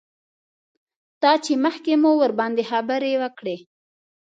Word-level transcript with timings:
دا 1.21 1.33
چې 1.45 1.53
مخکې 1.65 1.93
مو 2.01 2.11
ورباندې 2.21 2.63
خبرې 2.71 3.11
وکړې. 3.21 3.57